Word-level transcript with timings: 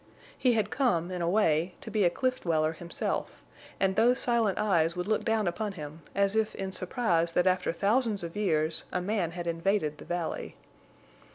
He 0.35 0.53
had 0.53 0.71
come, 0.71 1.11
in 1.11 1.21
a 1.21 1.29
way, 1.29 1.75
to 1.81 1.91
be 1.91 2.03
a 2.05 2.09
cliff 2.09 2.41
dweller 2.41 2.71
himself, 2.73 3.43
and 3.79 3.95
those 3.95 4.17
silent 4.17 4.57
eyes 4.57 4.95
would 4.95 5.07
look 5.07 5.23
down 5.23 5.47
upon 5.47 5.73
him, 5.73 6.01
as 6.15 6.35
if 6.35 6.55
in 6.55 6.71
surprise 6.71 7.33
that 7.33 7.45
after 7.45 7.71
thousands 7.71 8.23
of 8.23 8.35
years 8.35 8.83
a 8.91 8.99
man 8.99 9.29
had 9.33 9.45
invaded 9.45 9.99
the 9.99 10.05
valley. 10.05 10.55